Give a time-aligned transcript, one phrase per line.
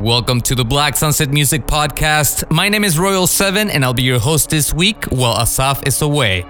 [0.00, 2.50] Welcome to the Black Sunset Music Podcast.
[2.50, 6.44] My name is Royal7 and I'll be your host this week while Asaf is away.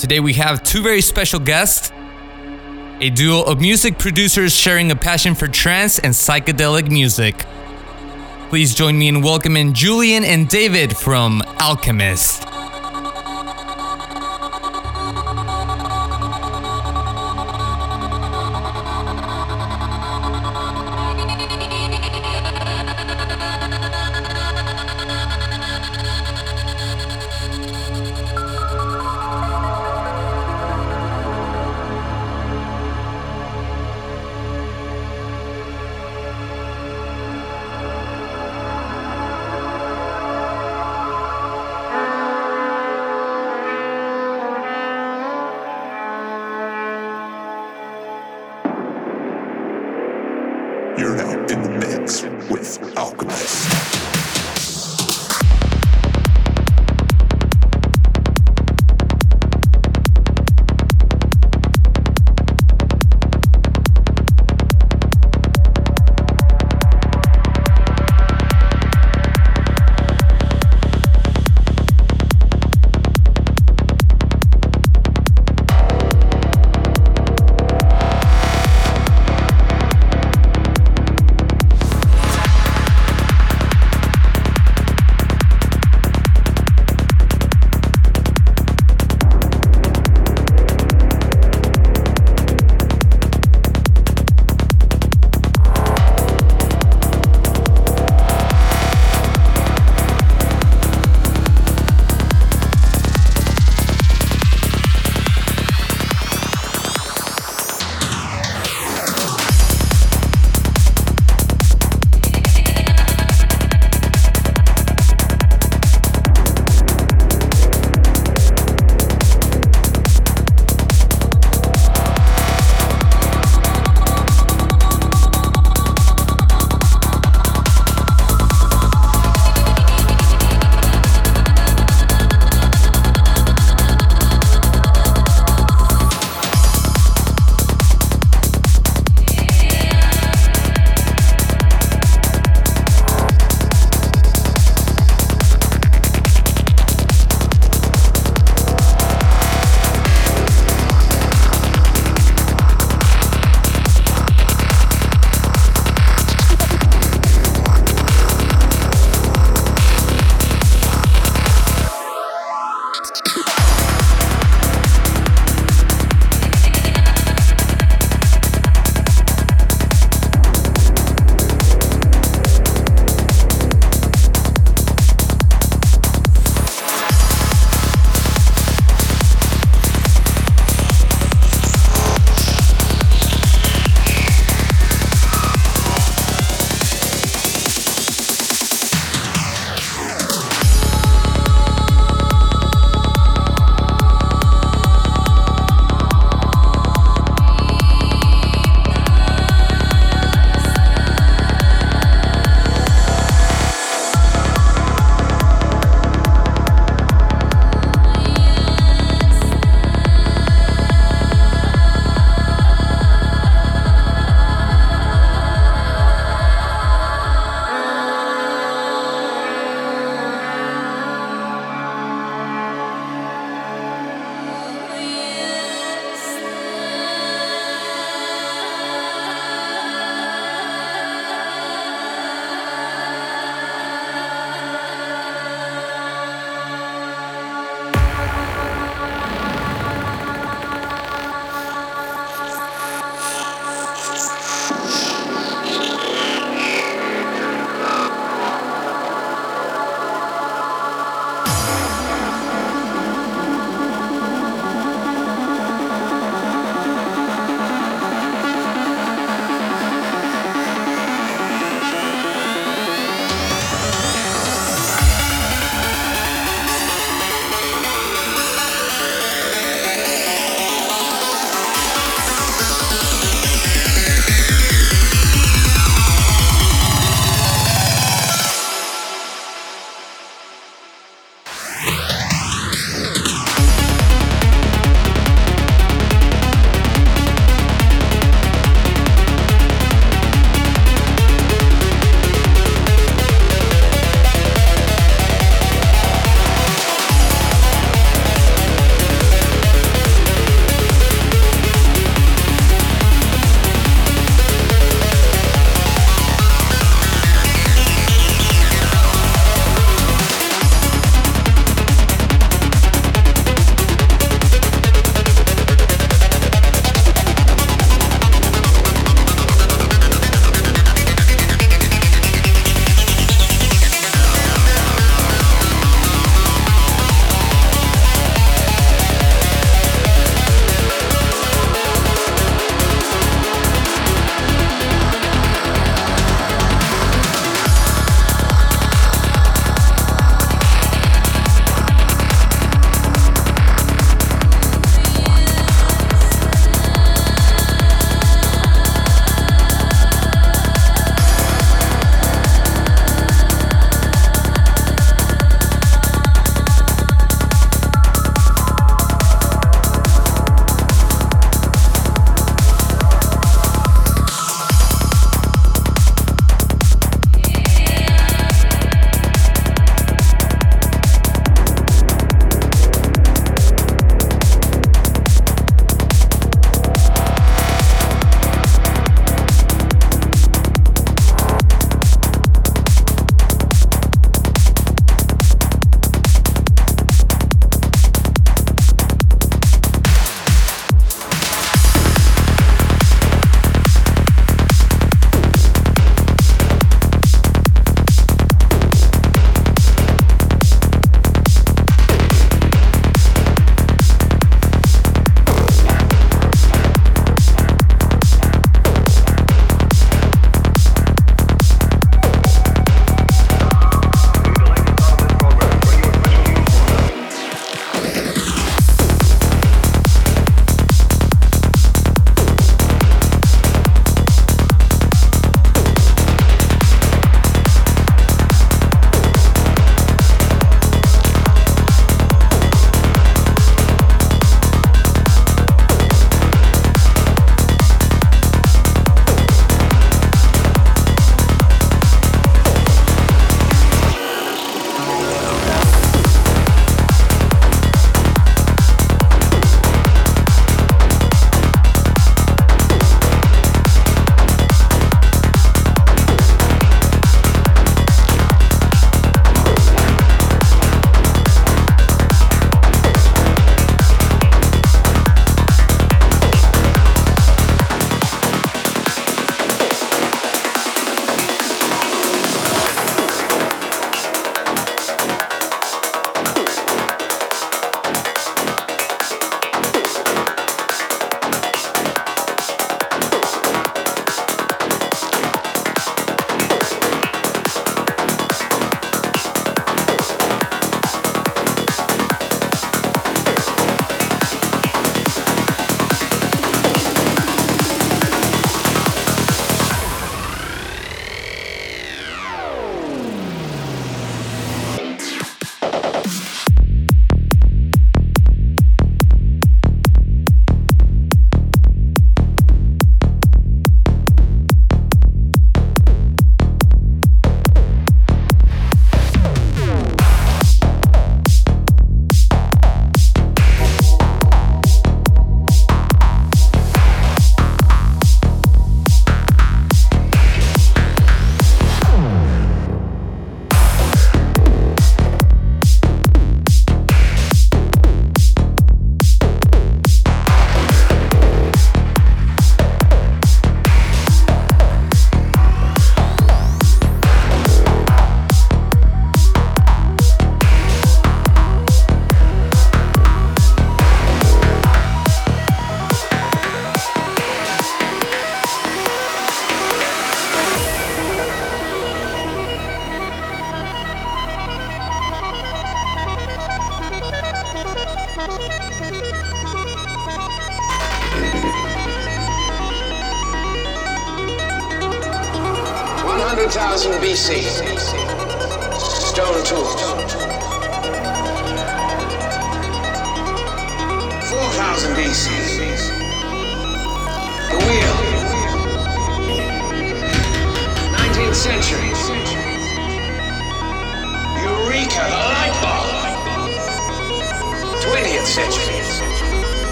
[0.00, 1.92] Today we have two very special guests
[3.00, 7.46] a duo of music producers sharing a passion for trance and psychedelic music.
[8.48, 12.51] Please join me in welcoming Julian and David from Alchimyst.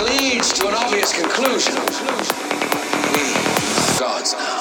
[0.00, 1.74] Leads to an obvious conclusion.
[3.14, 3.46] We
[3.98, 4.55] gods now.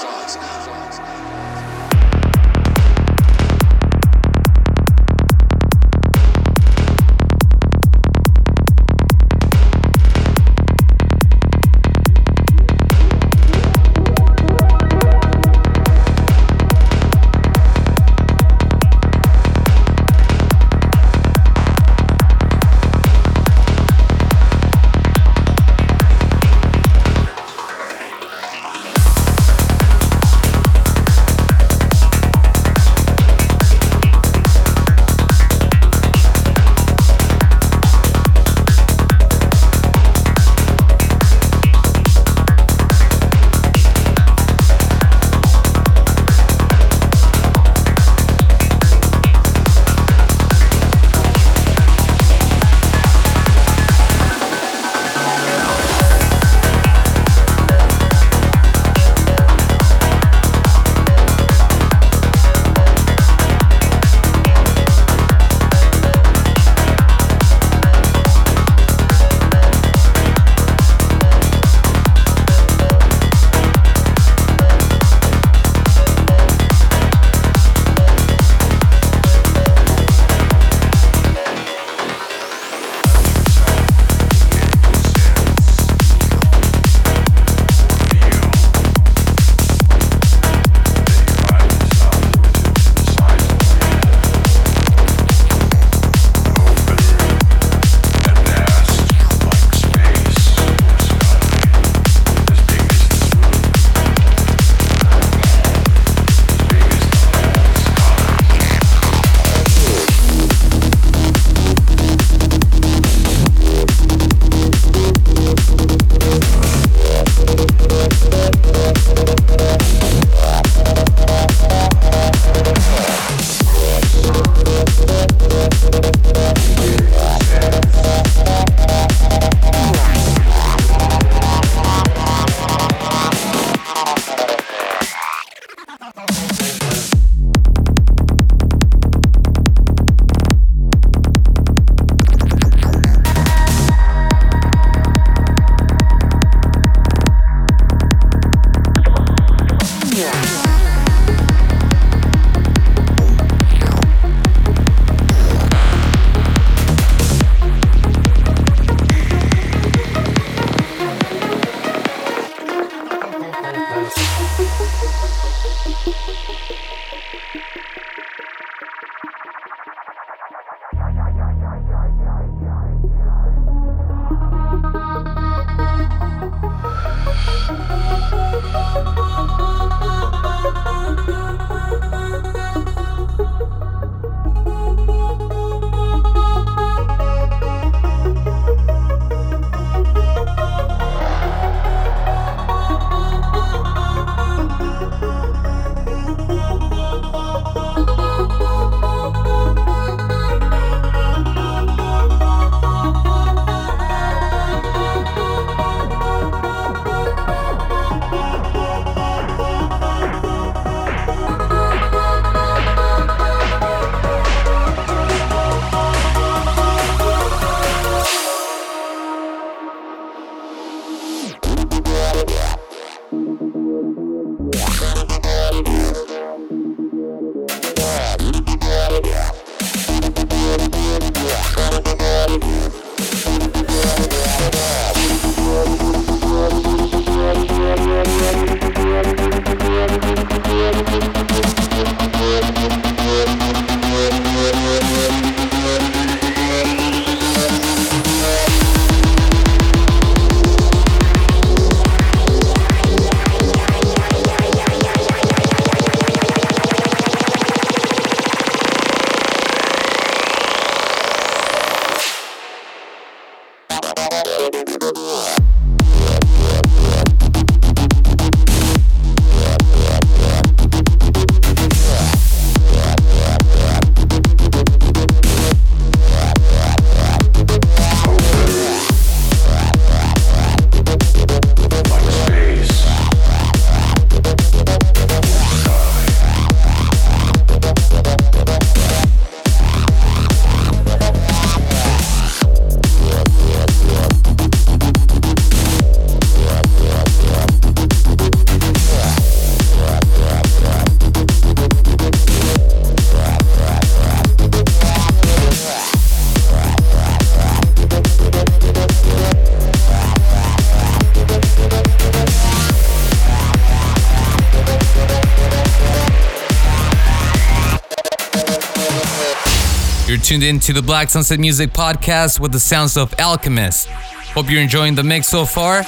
[320.46, 324.06] Tuned in to the Black Sunset Music Podcast with the sounds of Alchimyst.
[324.54, 326.04] Hope you're enjoying the mix so far.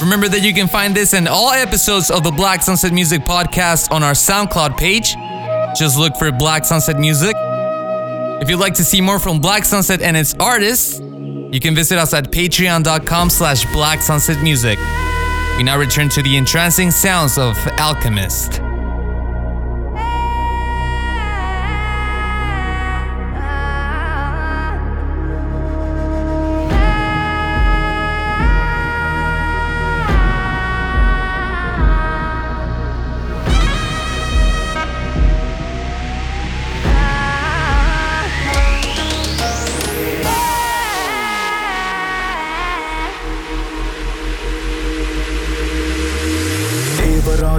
[0.00, 3.92] Remember that you can find this and all episodes of the Black Sunset Music Podcast
[3.92, 5.14] on our SoundCloud page.
[5.78, 7.36] Just look for Black Sunset Music.
[8.42, 11.96] If you'd like to see more from Black Sunset and its artists, you can visit
[11.96, 14.80] us at patreon.com slash black sunset music.
[15.56, 18.69] We now return to the entrancing sounds of Alchimyst.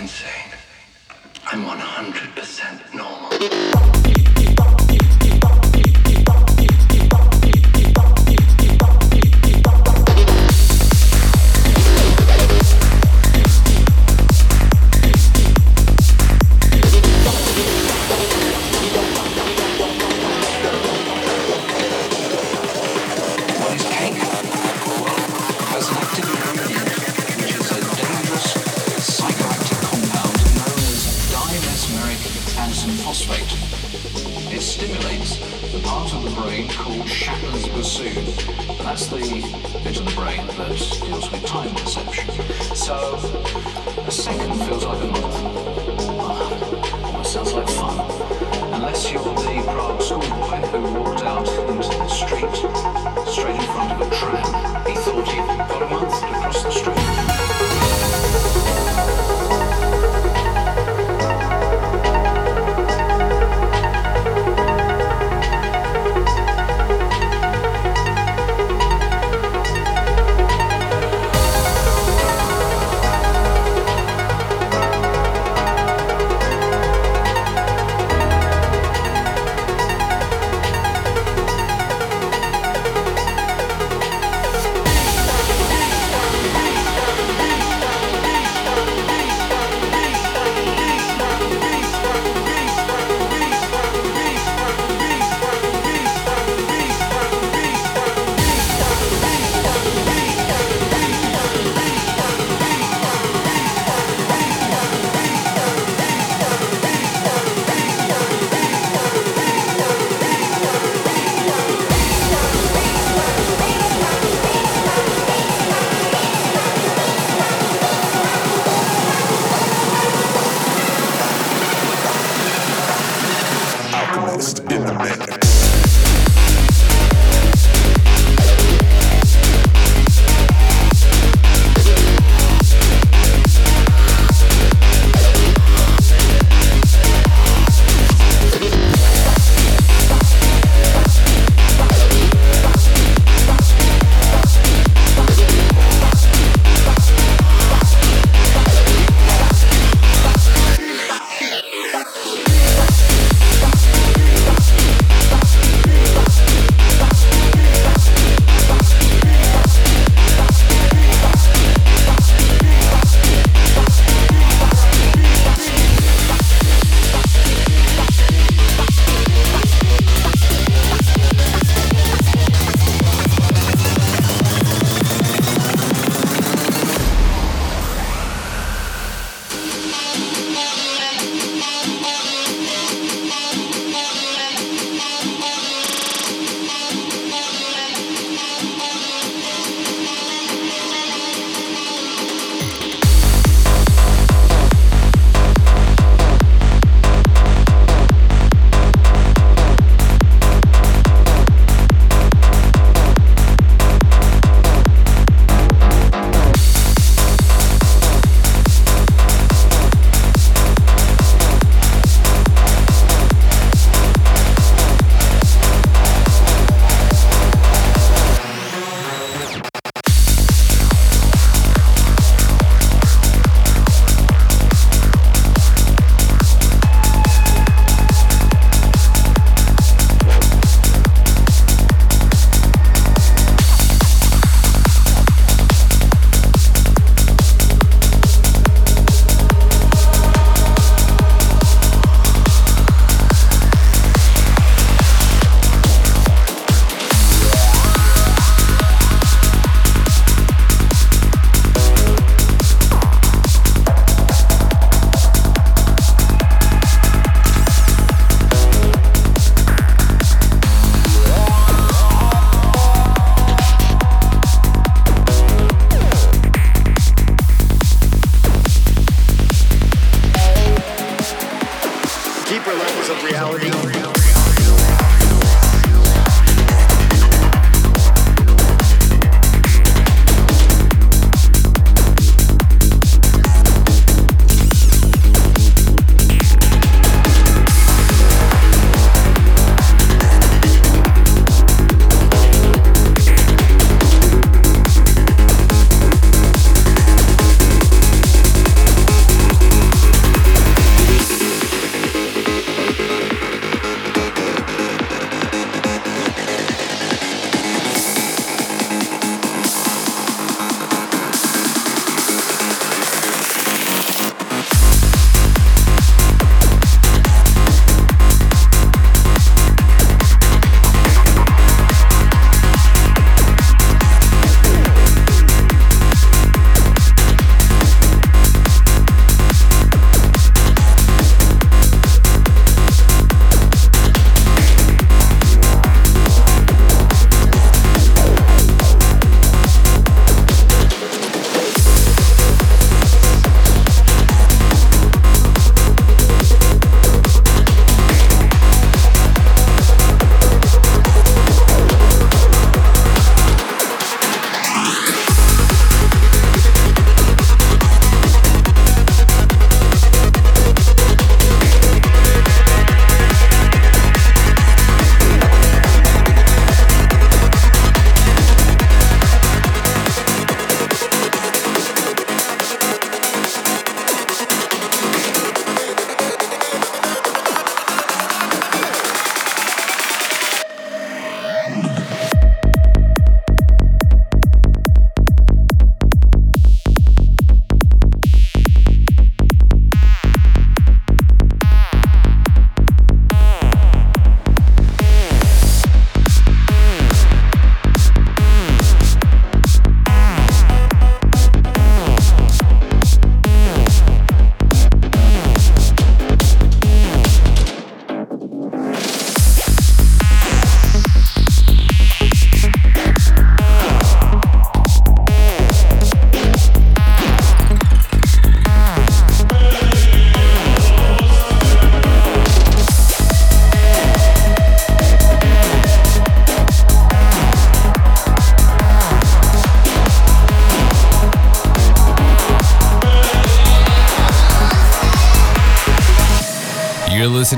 [0.00, 0.54] insane.
[1.52, 4.29] I'm 100% normal.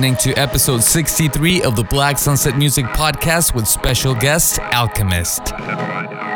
[0.02, 6.31] Listening to episode 63 of the Black Sunset Music Podcast with special guest Alchimyst.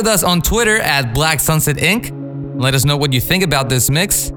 [0.00, 2.10] With us on Twitter at Black Sunset Inc.
[2.58, 4.32] Let us know what you think about this mix.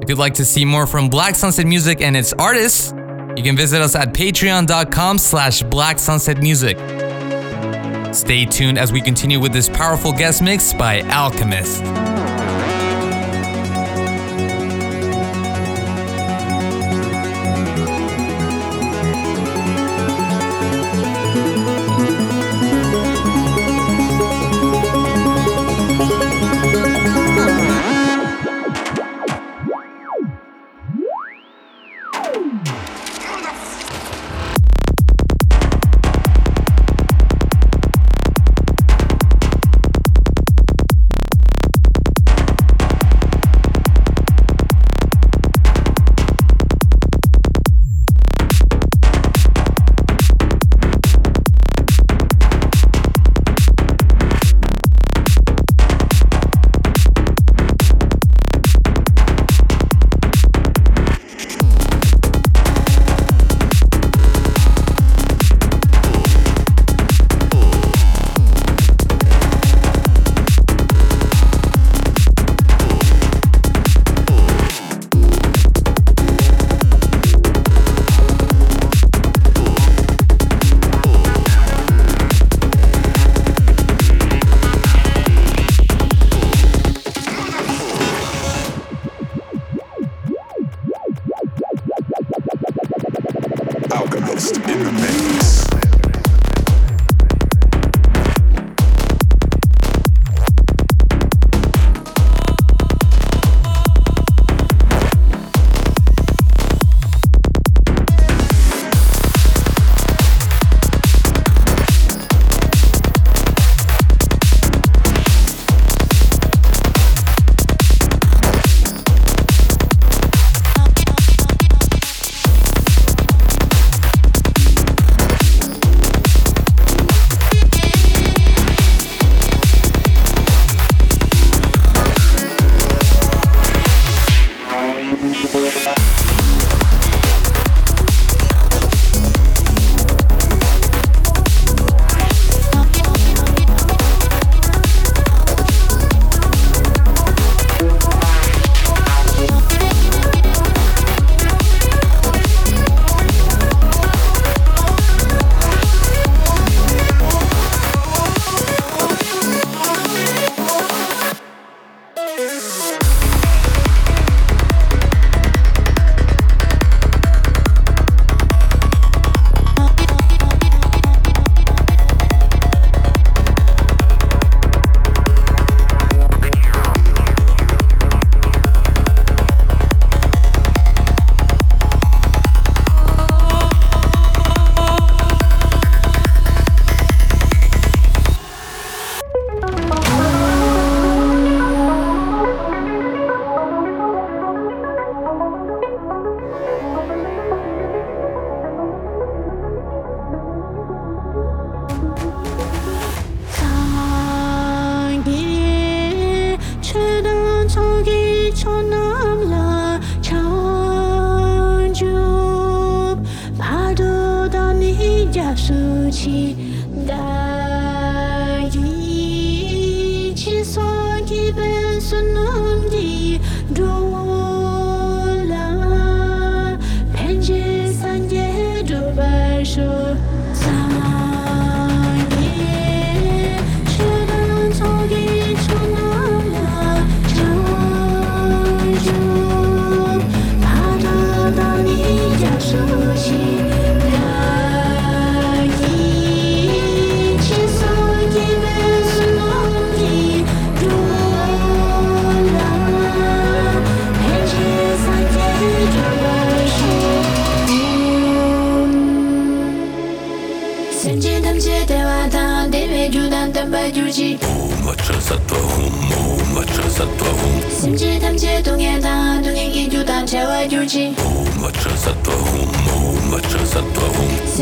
[0.00, 2.92] If you'd like to see more from Black Sunset Music and its artists,
[3.36, 6.78] you can visit us at patreon.com slash black sunset music.
[8.14, 11.82] Stay tuned as we continue with this powerful guest mix by Alchimyst.
[11.82, 12.13] Alchimyst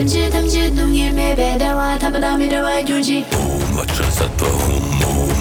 [0.02, 3.24] Tenche tamche dungi mebe dawa tapadami dawa gyuji
[3.76, 4.82] Macha satwa hum,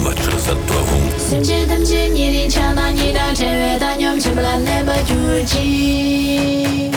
[0.04, 6.91] macha satwa hum Senche tamche niri chana nida chewe da nyom chibla neba gyuji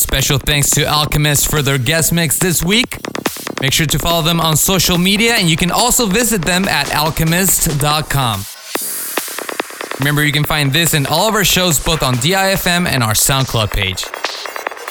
[0.00, 2.96] special thanks to Alchimyst for their guest mix this week.
[3.60, 6.88] Make sure to follow them on social media and you can also visit them at
[6.88, 8.44] alchemist.com.
[9.98, 13.12] Remember, you can find this and all of our shows both on DIFM and our
[13.12, 14.06] SoundCloud page.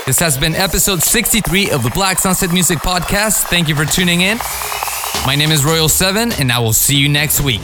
[0.05, 3.45] This has been episode 63 of the Black Sunset Music Podcast.
[3.45, 4.37] Thank you for tuning in.
[5.25, 7.61] My name is Royal7, and I will see you next week.